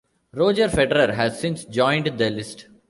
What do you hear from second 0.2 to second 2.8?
Roger Federer has since joined the list.